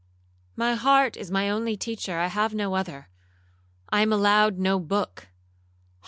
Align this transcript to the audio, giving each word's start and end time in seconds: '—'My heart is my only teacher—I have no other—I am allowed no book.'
'—'My 0.55 0.73
heart 0.73 1.15
is 1.15 1.29
my 1.29 1.47
only 1.47 1.77
teacher—I 1.77 2.25
have 2.25 2.55
no 2.55 2.73
other—I 2.73 4.01
am 4.01 4.11
allowed 4.11 4.57
no 4.57 4.79
book.' 4.79 5.27